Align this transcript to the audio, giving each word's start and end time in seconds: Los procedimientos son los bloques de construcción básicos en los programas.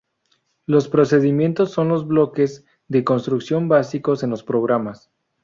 Los 0.65 0.87
procedimientos 0.87 1.69
son 1.69 1.89
los 1.89 2.07
bloques 2.07 2.65
de 2.87 3.03
construcción 3.03 3.69
básicos 3.69 4.23
en 4.23 4.31
los 4.31 4.41
programas. 4.41 5.11